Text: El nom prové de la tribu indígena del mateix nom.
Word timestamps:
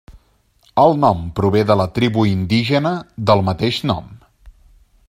El 0.83 0.95
nom 1.03 1.21
prové 1.41 1.61
de 1.73 1.75
la 1.81 1.87
tribu 1.99 2.25
indígena 2.31 2.95
del 3.29 3.45
mateix 3.53 3.83
nom. 3.93 4.11